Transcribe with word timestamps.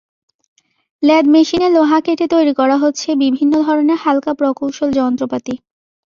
Lathe 1.03 1.25
মেশিনে 1.27 1.67
লোহা 1.69 1.99
কেটে 2.05 2.25
তৈরি 2.33 2.53
করা 2.59 2.75
হচ্ছে 2.83 3.09
বিভিন্ন 3.23 3.53
ধরনের 3.67 3.99
হালকা 4.03 4.31
প্রকৌশল 4.39 4.89
যন্ত্রপাতি। 4.99 5.53